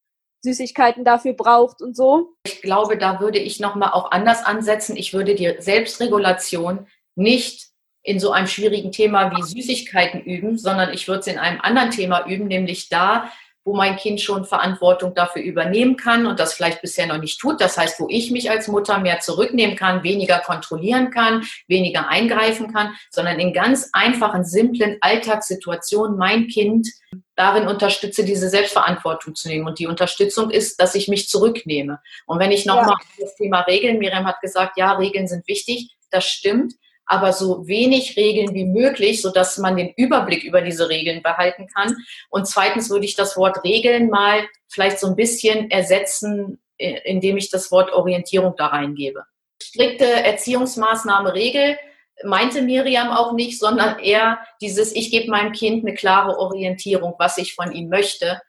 Süßigkeiten 0.42 1.04
dafür 1.04 1.32
braucht 1.32 1.82
und 1.82 1.96
so. 1.96 2.34
Ich 2.46 2.62
glaube, 2.62 2.96
da 2.96 3.20
würde 3.20 3.38
ich 3.38 3.60
nochmal 3.60 3.92
auch 3.92 4.10
anders 4.10 4.44
ansetzen. 4.44 4.96
Ich 4.96 5.12
würde 5.12 5.34
die 5.34 5.56
Selbstregulation 5.58 6.86
nicht 7.16 7.68
in 8.02 8.20
so 8.20 8.30
einem 8.30 8.46
schwierigen 8.46 8.92
Thema 8.92 9.36
wie 9.36 9.42
Süßigkeiten 9.42 10.22
üben, 10.22 10.56
sondern 10.56 10.92
ich 10.94 11.08
würde 11.08 11.20
es 11.20 11.26
in 11.26 11.38
einem 11.38 11.60
anderen 11.60 11.90
Thema 11.90 12.26
üben, 12.26 12.46
nämlich 12.46 12.88
da, 12.88 13.30
wo 13.68 13.74
mein 13.74 13.96
Kind 13.96 14.18
schon 14.18 14.46
Verantwortung 14.46 15.14
dafür 15.14 15.42
übernehmen 15.42 15.98
kann 15.98 16.26
und 16.26 16.40
das 16.40 16.54
vielleicht 16.54 16.80
bisher 16.80 17.06
noch 17.06 17.18
nicht 17.18 17.38
tut. 17.38 17.60
Das 17.60 17.76
heißt, 17.76 18.00
wo 18.00 18.06
ich 18.08 18.30
mich 18.30 18.50
als 18.50 18.66
Mutter 18.66 18.98
mehr 18.98 19.20
zurücknehmen 19.20 19.76
kann, 19.76 20.02
weniger 20.02 20.38
kontrollieren 20.38 21.10
kann, 21.10 21.44
weniger 21.66 22.08
eingreifen 22.08 22.72
kann, 22.72 22.94
sondern 23.10 23.38
in 23.38 23.52
ganz 23.52 23.90
einfachen, 23.92 24.46
simplen 24.46 24.96
Alltagssituationen 25.02 26.16
mein 26.16 26.46
Kind 26.46 26.88
darin 27.36 27.68
unterstütze, 27.68 28.24
diese 28.24 28.48
Selbstverantwortung 28.48 29.34
zu 29.34 29.48
nehmen. 29.48 29.66
Und 29.66 29.78
die 29.78 29.86
Unterstützung 29.86 30.50
ist, 30.50 30.80
dass 30.80 30.94
ich 30.94 31.08
mich 31.08 31.28
zurücknehme. 31.28 32.00
Und 32.24 32.38
wenn 32.38 32.52
ich 32.52 32.64
nochmal 32.64 32.96
ja. 33.18 33.24
das 33.26 33.36
Thema 33.36 33.60
Regeln, 33.60 33.98
Miriam 33.98 34.26
hat 34.26 34.40
gesagt, 34.40 34.78
ja, 34.78 34.92
Regeln 34.92 35.28
sind 35.28 35.46
wichtig, 35.46 35.90
das 36.10 36.24
stimmt 36.24 36.72
aber 37.08 37.32
so 37.32 37.66
wenig 37.66 38.16
Regeln 38.16 38.54
wie 38.54 38.66
möglich, 38.66 39.22
sodass 39.22 39.58
man 39.58 39.76
den 39.76 39.92
Überblick 39.96 40.44
über 40.44 40.60
diese 40.60 40.88
Regeln 40.88 41.22
behalten 41.22 41.66
kann. 41.66 41.96
Und 42.28 42.46
zweitens 42.46 42.90
würde 42.90 43.06
ich 43.06 43.16
das 43.16 43.36
Wort 43.36 43.64
Regeln 43.64 44.10
mal 44.10 44.46
vielleicht 44.68 45.00
so 45.00 45.08
ein 45.08 45.16
bisschen 45.16 45.70
ersetzen, 45.70 46.60
indem 46.76 47.38
ich 47.38 47.50
das 47.50 47.72
Wort 47.72 47.92
Orientierung 47.92 48.54
da 48.56 48.66
reingebe. 48.66 49.24
Strikte 49.60 50.04
Erziehungsmaßnahme 50.04 51.34
Regel 51.34 51.76
meinte 52.24 52.62
Miriam 52.62 53.10
auch 53.10 53.32
nicht, 53.32 53.58
sondern 53.58 53.98
eher 53.98 54.38
dieses, 54.60 54.94
ich 54.94 55.10
gebe 55.10 55.30
meinem 55.30 55.52
Kind 55.52 55.84
eine 55.84 55.96
klare 55.96 56.38
Orientierung, 56.38 57.14
was 57.18 57.38
ich 57.38 57.54
von 57.54 57.72
ihm 57.72 57.88
möchte 57.88 58.40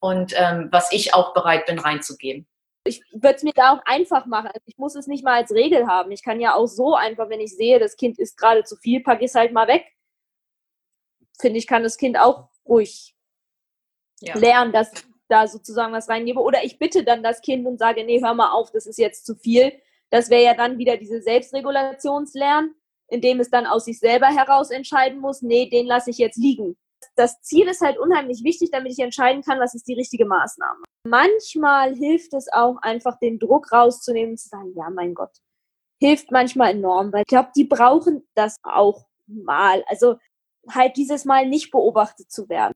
und 0.00 0.32
ähm, 0.36 0.68
was 0.72 0.90
ich 0.90 1.14
auch 1.14 1.34
bereit 1.34 1.66
bin 1.66 1.78
reinzugeben 1.78 2.46
ich 2.86 3.02
würde 3.12 3.36
es 3.36 3.42
mir 3.42 3.52
da 3.52 3.72
auch 3.72 3.82
einfach 3.84 4.26
machen. 4.26 4.48
Also 4.48 4.62
ich 4.66 4.78
muss 4.78 4.94
es 4.94 5.06
nicht 5.06 5.24
mal 5.24 5.40
als 5.40 5.52
Regel 5.52 5.86
haben. 5.86 6.10
Ich 6.12 6.22
kann 6.22 6.40
ja 6.40 6.54
auch 6.54 6.66
so 6.66 6.94
einfach, 6.94 7.28
wenn 7.28 7.40
ich 7.40 7.54
sehe, 7.54 7.78
das 7.78 7.96
Kind 7.96 8.18
isst 8.18 8.38
gerade 8.38 8.64
zu 8.64 8.76
viel, 8.76 9.02
packe 9.02 9.24
ich 9.24 9.30
es 9.30 9.34
halt 9.34 9.52
mal 9.52 9.68
weg. 9.68 9.84
Finde 11.38 11.58
ich, 11.58 11.66
kann 11.66 11.82
das 11.82 11.96
Kind 11.96 12.18
auch 12.18 12.48
ruhig 12.66 13.14
ja. 14.20 14.36
lernen, 14.38 14.72
dass 14.72 14.92
ich 14.92 15.04
da 15.28 15.46
sozusagen 15.46 15.92
was 15.92 16.08
reingebe. 16.08 16.40
Oder 16.40 16.64
ich 16.64 16.78
bitte 16.78 17.04
dann 17.04 17.22
das 17.22 17.40
Kind 17.40 17.66
und 17.66 17.78
sage, 17.78 18.04
nee, 18.04 18.22
hör 18.22 18.34
mal 18.34 18.52
auf, 18.52 18.70
das 18.70 18.86
ist 18.86 18.98
jetzt 18.98 19.26
zu 19.26 19.34
viel. 19.34 19.72
Das 20.10 20.30
wäre 20.30 20.44
ja 20.44 20.54
dann 20.54 20.78
wieder 20.78 20.96
diese 20.96 21.20
Selbstregulationslernen, 21.20 22.74
indem 23.08 23.40
es 23.40 23.50
dann 23.50 23.66
aus 23.66 23.84
sich 23.84 23.98
selber 23.98 24.28
heraus 24.28 24.70
entscheiden 24.70 25.20
muss, 25.20 25.42
nee, 25.42 25.68
den 25.68 25.86
lasse 25.86 26.10
ich 26.10 26.18
jetzt 26.18 26.36
liegen 26.36 26.76
das 27.14 27.40
Ziel 27.42 27.68
ist 27.68 27.80
halt 27.80 27.98
unheimlich 27.98 28.44
wichtig, 28.44 28.70
damit 28.70 28.92
ich 28.92 28.98
entscheiden 28.98 29.42
kann, 29.42 29.60
was 29.60 29.74
ist 29.74 29.88
die 29.88 29.94
richtige 29.94 30.26
Maßnahme. 30.26 30.84
Manchmal 31.06 31.94
hilft 31.94 32.34
es 32.34 32.52
auch 32.52 32.76
einfach, 32.82 33.18
den 33.18 33.38
Druck 33.38 33.72
rauszunehmen 33.72 34.32
und 34.32 34.38
zu 34.38 34.48
sagen, 34.48 34.72
ja, 34.76 34.90
mein 34.90 35.14
Gott, 35.14 35.32
hilft 36.00 36.30
manchmal 36.30 36.72
enorm, 36.72 37.12
weil 37.12 37.22
ich 37.22 37.28
glaube, 37.28 37.50
die 37.56 37.64
brauchen 37.64 38.26
das 38.34 38.56
auch 38.62 39.06
mal. 39.26 39.84
Also 39.88 40.16
halt 40.68 40.96
dieses 40.96 41.24
Mal 41.24 41.48
nicht 41.48 41.70
beobachtet 41.70 42.30
zu 42.30 42.48
werden. 42.48 42.72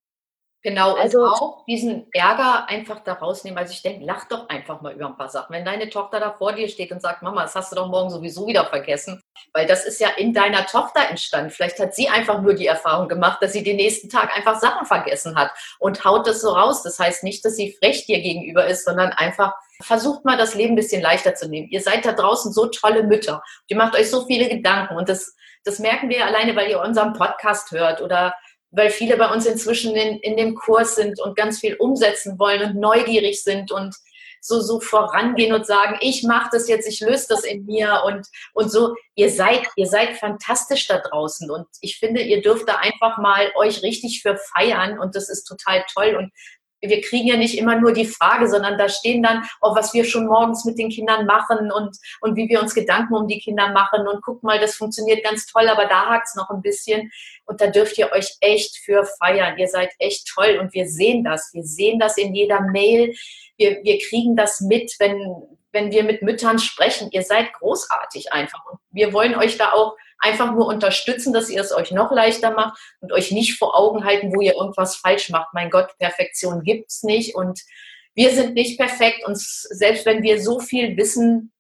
Genau, 0.62 0.94
also 0.94 1.24
auch 1.24 1.64
diesen 1.64 2.06
Ärger 2.12 2.68
einfach 2.68 3.00
da 3.00 3.14
rausnehmen. 3.14 3.58
Also 3.58 3.72
ich 3.72 3.80
denke, 3.80 4.04
lach 4.04 4.28
doch 4.28 4.46
einfach 4.50 4.82
mal 4.82 4.92
über 4.92 5.06
ein 5.06 5.16
paar 5.16 5.30
Sachen. 5.30 5.54
Wenn 5.54 5.64
deine 5.64 5.88
Tochter 5.88 6.20
da 6.20 6.32
vor 6.32 6.52
dir 6.52 6.68
steht 6.68 6.92
und 6.92 7.00
sagt, 7.00 7.22
Mama, 7.22 7.42
das 7.42 7.54
hast 7.54 7.72
du 7.72 7.76
doch 7.76 7.88
morgen 7.88 8.10
sowieso 8.10 8.46
wieder 8.46 8.66
vergessen, 8.66 9.22
weil 9.54 9.66
das 9.66 9.86
ist 9.86 10.00
ja 10.00 10.08
in 10.18 10.34
deiner 10.34 10.66
Tochter 10.66 11.08
entstanden. 11.08 11.50
Vielleicht 11.50 11.78
hat 11.78 11.94
sie 11.94 12.10
einfach 12.10 12.42
nur 12.42 12.52
die 12.52 12.66
Erfahrung 12.66 13.08
gemacht, 13.08 13.38
dass 13.40 13.54
sie 13.54 13.62
den 13.62 13.76
nächsten 13.76 14.10
Tag 14.10 14.36
einfach 14.36 14.60
Sachen 14.60 14.84
vergessen 14.84 15.34
hat 15.34 15.50
und 15.78 16.04
haut 16.04 16.26
das 16.26 16.42
so 16.42 16.50
raus. 16.50 16.82
Das 16.82 16.98
heißt 16.98 17.24
nicht, 17.24 17.42
dass 17.42 17.56
sie 17.56 17.74
frech 17.82 18.04
dir 18.04 18.20
gegenüber 18.20 18.66
ist, 18.66 18.84
sondern 18.84 19.12
einfach 19.12 19.54
versucht 19.82 20.26
mal 20.26 20.36
das 20.36 20.54
Leben 20.54 20.74
ein 20.74 20.76
bisschen 20.76 21.00
leichter 21.00 21.34
zu 21.34 21.48
nehmen. 21.48 21.68
Ihr 21.70 21.80
seid 21.80 22.04
da 22.04 22.12
draußen 22.12 22.52
so 22.52 22.66
tolle 22.66 23.04
Mütter. 23.04 23.42
Ihr 23.68 23.78
macht 23.78 23.94
euch 23.94 24.10
so 24.10 24.26
viele 24.26 24.46
Gedanken 24.46 24.96
und 24.96 25.08
das, 25.08 25.34
das 25.64 25.78
merken 25.78 26.10
wir 26.10 26.26
alleine, 26.26 26.54
weil 26.54 26.68
ihr 26.68 26.80
unseren 26.80 27.14
Podcast 27.14 27.70
hört 27.70 28.02
oder 28.02 28.34
weil 28.70 28.90
viele 28.90 29.16
bei 29.16 29.32
uns 29.32 29.46
inzwischen 29.46 29.96
in, 29.96 30.18
in 30.20 30.36
dem 30.36 30.54
Kurs 30.54 30.94
sind 30.94 31.20
und 31.20 31.36
ganz 31.36 31.60
viel 31.60 31.76
umsetzen 31.76 32.38
wollen 32.38 32.62
und 32.62 32.80
neugierig 32.80 33.42
sind 33.42 33.72
und 33.72 33.94
so, 34.40 34.60
so 34.60 34.80
vorangehen 34.80 35.52
und 35.52 35.66
sagen, 35.66 35.98
ich 36.00 36.22
mache 36.22 36.48
das 36.52 36.68
jetzt, 36.68 36.88
ich 36.88 37.00
löse 37.00 37.26
das 37.28 37.44
in 37.44 37.66
mir 37.66 38.02
und, 38.06 38.26
und 38.54 38.70
so. 38.70 38.94
Ihr 39.14 39.30
seid, 39.30 39.66
ihr 39.76 39.86
seid 39.86 40.16
fantastisch 40.16 40.86
da 40.86 40.98
draußen 40.98 41.50
und 41.50 41.66
ich 41.80 41.98
finde, 41.98 42.22
ihr 42.22 42.40
dürft 42.40 42.68
da 42.68 42.76
einfach 42.76 43.18
mal 43.18 43.52
euch 43.56 43.82
richtig 43.82 44.22
für 44.22 44.36
feiern 44.36 44.98
und 44.98 45.14
das 45.14 45.28
ist 45.28 45.44
total 45.44 45.84
toll 45.92 46.16
und 46.16 46.32
wir 46.80 47.00
kriegen 47.02 47.28
ja 47.28 47.36
nicht 47.36 47.58
immer 47.58 47.78
nur 47.78 47.92
die 47.92 48.06
Frage, 48.06 48.48
sondern 48.48 48.78
da 48.78 48.88
stehen 48.88 49.22
dann, 49.22 49.44
oh, 49.60 49.74
was 49.74 49.92
wir 49.92 50.04
schon 50.04 50.26
morgens 50.26 50.64
mit 50.64 50.78
den 50.78 50.88
Kindern 50.88 51.26
machen 51.26 51.70
und, 51.70 51.96
und 52.20 52.36
wie 52.36 52.48
wir 52.48 52.60
uns 52.60 52.74
Gedanken 52.74 53.14
um 53.14 53.28
die 53.28 53.38
Kinder 53.38 53.70
machen 53.72 54.08
und 54.08 54.22
guck 54.22 54.42
mal, 54.42 54.58
das 54.58 54.76
funktioniert 54.76 55.22
ganz 55.22 55.46
toll, 55.46 55.68
aber 55.68 55.86
da 55.86 56.06
hakt 56.06 56.28
es 56.28 56.34
noch 56.34 56.50
ein 56.50 56.62
bisschen 56.62 57.10
und 57.44 57.60
da 57.60 57.66
dürft 57.66 57.98
ihr 57.98 58.10
euch 58.12 58.36
echt 58.40 58.78
für 58.78 59.04
feiern. 59.18 59.58
Ihr 59.58 59.68
seid 59.68 59.90
echt 59.98 60.28
toll 60.34 60.58
und 60.60 60.72
wir 60.72 60.88
sehen 60.88 61.24
das. 61.24 61.50
Wir 61.52 61.64
sehen 61.64 61.98
das 61.98 62.16
in 62.16 62.34
jeder 62.34 62.60
Mail. 62.60 63.14
Wir, 63.56 63.82
wir 63.82 63.98
kriegen 63.98 64.36
das 64.36 64.60
mit, 64.60 64.94
wenn, 64.98 65.18
wenn 65.72 65.90
wir 65.90 66.04
mit 66.04 66.22
Müttern 66.22 66.58
sprechen. 66.58 67.10
Ihr 67.12 67.22
seid 67.22 67.52
großartig 67.54 68.32
einfach 68.32 68.64
und 68.64 68.78
wir 68.90 69.12
wollen 69.12 69.34
euch 69.34 69.58
da 69.58 69.72
auch 69.72 69.96
einfach 70.20 70.52
nur 70.52 70.66
unterstützen, 70.66 71.32
dass 71.32 71.50
ihr 71.50 71.60
es 71.60 71.72
euch 71.72 71.90
noch 71.90 72.12
leichter 72.12 72.52
macht 72.52 72.78
und 73.00 73.12
euch 73.12 73.30
nicht 73.32 73.58
vor 73.58 73.76
Augen 73.76 74.04
halten, 74.04 74.34
wo 74.34 74.40
ihr 74.40 74.54
irgendwas 74.54 74.96
falsch 74.96 75.30
macht. 75.30 75.52
Mein 75.52 75.70
Gott, 75.70 75.96
Perfektion 75.98 76.62
gibt 76.62 76.90
es 76.90 77.02
nicht 77.02 77.34
und 77.34 77.60
wir 78.14 78.30
sind 78.30 78.54
nicht 78.54 78.78
perfekt 78.78 79.24
und 79.26 79.38
selbst 79.38 80.04
wenn 80.06 80.22
wir 80.22 80.40
so 80.40 80.60
viel 80.60 80.96
wissen, 80.96 81.52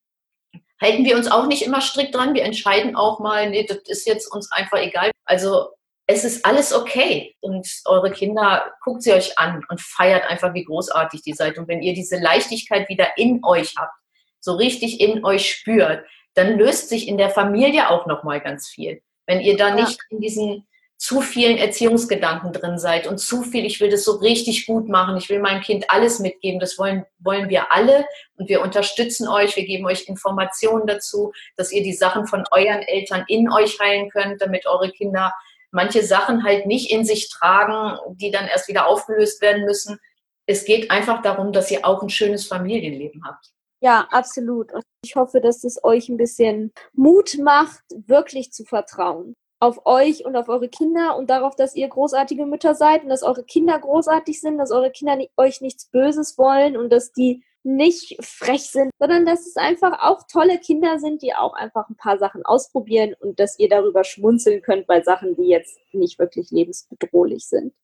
halten 0.80 1.04
wir 1.04 1.16
uns 1.16 1.30
auch 1.30 1.46
nicht 1.46 1.62
immer 1.62 1.80
strikt 1.80 2.14
dran. 2.14 2.34
Wir 2.34 2.44
entscheiden 2.44 2.96
auch 2.96 3.20
mal, 3.20 3.50
nee, 3.50 3.64
das 3.64 3.78
ist 3.86 4.06
jetzt 4.06 4.26
uns 4.32 4.50
einfach 4.50 4.78
egal. 4.78 5.10
Also 5.24 5.70
es 6.06 6.24
ist 6.24 6.44
alles 6.44 6.72
okay. 6.72 7.36
Und 7.40 7.68
eure 7.84 8.10
Kinder, 8.10 8.72
guckt 8.82 9.02
sie 9.02 9.12
euch 9.12 9.38
an 9.38 9.64
und 9.68 9.80
feiert 9.80 10.28
einfach, 10.28 10.54
wie 10.54 10.64
großartig 10.64 11.22
die 11.22 11.34
seid. 11.34 11.58
Und 11.58 11.68
wenn 11.68 11.82
ihr 11.82 11.94
diese 11.94 12.18
Leichtigkeit 12.18 12.88
wieder 12.88 13.16
in 13.16 13.44
euch 13.44 13.74
habt, 13.76 13.94
so 14.40 14.54
richtig 14.54 15.00
in 15.00 15.24
euch 15.24 15.50
spürt, 15.50 16.04
dann 16.34 16.58
löst 16.58 16.88
sich 16.88 17.08
in 17.08 17.18
der 17.18 17.30
Familie 17.30 17.90
auch 17.90 18.06
nochmal 18.06 18.40
ganz 18.40 18.68
viel. 18.68 19.02
Wenn 19.26 19.40
ihr 19.40 19.56
da 19.56 19.68
ja. 19.68 19.74
nicht 19.74 19.98
in 20.10 20.20
diesen 20.20 20.66
zu 21.00 21.22
vielen 21.22 21.56
Erziehungsgedanken 21.56 22.52
drin 22.52 22.78
seid 22.78 23.06
und 23.06 23.18
zu 23.18 23.42
viel, 23.42 23.64
ich 23.64 23.80
will 23.80 23.90
das 23.90 24.04
so 24.04 24.16
richtig 24.16 24.66
gut 24.66 24.86
machen, 24.88 25.16
ich 25.16 25.30
will 25.30 25.38
meinem 25.38 25.62
Kind 25.62 25.86
alles 25.88 26.18
mitgeben, 26.18 26.60
das 26.60 26.78
wollen, 26.78 27.06
wollen 27.18 27.48
wir 27.48 27.72
alle 27.72 28.04
und 28.36 28.50
wir 28.50 28.60
unterstützen 28.60 29.26
euch, 29.26 29.56
wir 29.56 29.64
geben 29.64 29.86
euch 29.86 30.08
Informationen 30.08 30.86
dazu, 30.86 31.32
dass 31.56 31.72
ihr 31.72 31.82
die 31.82 31.94
Sachen 31.94 32.26
von 32.26 32.44
euren 32.50 32.82
Eltern 32.82 33.24
in 33.28 33.50
euch 33.50 33.80
heilen 33.80 34.10
könnt, 34.10 34.42
damit 34.42 34.66
eure 34.66 34.90
Kinder 34.90 35.32
manche 35.70 36.02
Sachen 36.02 36.44
halt 36.44 36.66
nicht 36.66 36.90
in 36.90 37.06
sich 37.06 37.30
tragen, 37.30 37.98
die 38.16 38.30
dann 38.30 38.46
erst 38.46 38.68
wieder 38.68 38.86
aufgelöst 38.86 39.40
werden 39.40 39.64
müssen. 39.64 39.98
Es 40.44 40.66
geht 40.66 40.90
einfach 40.90 41.22
darum, 41.22 41.52
dass 41.52 41.70
ihr 41.70 41.86
auch 41.86 42.02
ein 42.02 42.10
schönes 42.10 42.46
Familienleben 42.46 43.22
habt. 43.24 43.46
Ja, 43.80 44.06
absolut. 44.10 44.72
Und 44.72 44.84
ich 45.02 45.16
hoffe, 45.16 45.40
dass 45.40 45.64
es 45.64 45.82
euch 45.82 46.08
ein 46.08 46.16
bisschen 46.16 46.72
Mut 46.92 47.38
macht, 47.38 47.82
wirklich 48.06 48.52
zu 48.52 48.64
vertrauen 48.64 49.34
auf 49.60 49.84
euch 49.84 50.24
und 50.24 50.36
auf 50.36 50.48
eure 50.48 50.68
Kinder 50.68 51.16
und 51.16 51.28
darauf, 51.28 51.54
dass 51.54 51.76
ihr 51.76 51.86
großartige 51.86 52.46
Mütter 52.46 52.74
seid 52.74 53.02
und 53.02 53.10
dass 53.10 53.22
eure 53.22 53.44
Kinder 53.44 53.78
großartig 53.78 54.40
sind, 54.40 54.56
dass 54.56 54.70
eure 54.70 54.90
Kinder 54.90 55.18
euch 55.36 55.60
nichts 55.60 55.86
Böses 55.86 56.38
wollen 56.38 56.78
und 56.78 56.90
dass 56.90 57.12
die 57.12 57.44
nicht 57.62 58.16
frech 58.24 58.70
sind, 58.70 58.90
sondern 58.98 59.26
dass 59.26 59.46
es 59.46 59.56
einfach 59.56 60.00
auch 60.00 60.22
tolle 60.26 60.58
Kinder 60.58 60.98
sind, 60.98 61.20
die 61.20 61.34
auch 61.34 61.52
einfach 61.52 61.90
ein 61.90 61.96
paar 61.96 62.18
Sachen 62.18 62.42
ausprobieren 62.42 63.14
und 63.20 63.38
dass 63.38 63.58
ihr 63.58 63.68
darüber 63.68 64.02
schmunzeln 64.02 64.62
könnt 64.62 64.86
bei 64.86 65.02
Sachen, 65.02 65.36
die 65.36 65.48
jetzt 65.48 65.78
nicht 65.92 66.18
wirklich 66.18 66.50
lebensbedrohlich 66.50 67.46
sind. 67.46 67.74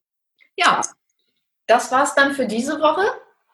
Ja, 0.57 0.81
das 1.67 1.93
war's 1.93 2.15
dann 2.15 2.33
für 2.33 2.47
diese 2.47 2.81
Woche. 2.81 3.05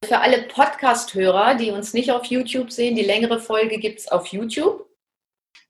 Für 0.04 0.20
alle 0.20 0.42
Podcast-Hörer, 0.42 1.54
die 1.54 1.70
uns 1.70 1.94
nicht 1.94 2.10
auf 2.10 2.24
YouTube 2.26 2.72
sehen, 2.72 2.96
die 2.96 3.04
längere 3.04 3.38
Folge 3.38 3.78
gibt's 3.78 4.08
auf 4.08 4.26
YouTube. 4.26 4.88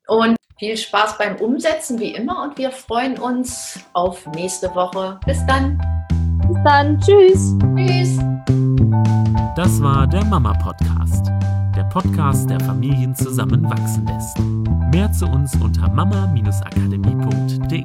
Und 0.07 0.35
viel 0.57 0.75
Spaß 0.75 1.17
beim 1.17 1.35
Umsetzen 1.37 1.99
wie 1.99 2.15
immer 2.15 2.41
und 2.43 2.57
wir 2.57 2.71
freuen 2.71 3.19
uns 3.19 3.79
auf 3.93 4.25
nächste 4.27 4.73
Woche. 4.75 5.19
Bis 5.25 5.45
dann. 5.45 5.77
Bis 6.47 6.57
dann. 6.63 6.99
Tschüss. 6.99 7.53
Tschüss. 7.75 8.17
Das 9.55 9.81
war 9.81 10.07
der 10.07 10.25
Mama 10.25 10.53
Podcast. 10.53 11.27
Der 11.75 11.83
Podcast, 11.85 12.49
der 12.49 12.59
Familien 12.59 13.15
zusammenwachsen 13.15 14.07
lässt. 14.07 14.39
Mehr 14.91 15.11
zu 15.11 15.25
uns 15.25 15.55
unter 15.55 15.89
mama-akademie.de. 15.89 17.83